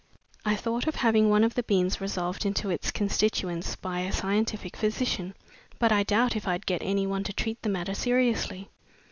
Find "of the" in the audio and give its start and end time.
1.43-1.61